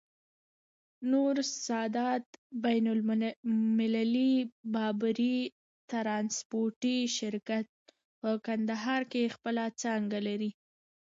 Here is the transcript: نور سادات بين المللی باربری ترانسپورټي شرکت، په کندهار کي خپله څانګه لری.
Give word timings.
نور 1.09 1.35
سادات 1.65 2.25
بين 2.63 2.87
المللی 2.93 4.31
باربری 4.77 5.33
ترانسپورټي 5.91 6.97
شرکت، 7.19 7.67
په 8.21 8.29
کندهار 8.45 9.01
کي 9.11 9.23
خپله 9.35 9.65
څانګه 9.81 10.19
لری. 10.27 10.51